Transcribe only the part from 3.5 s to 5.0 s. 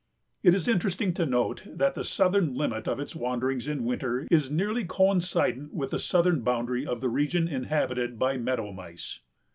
in winter is nearly